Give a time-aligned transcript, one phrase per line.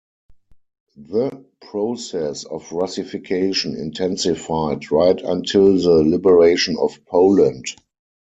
[0.97, 7.67] The process of Russification intensified right until the liberation of Poland.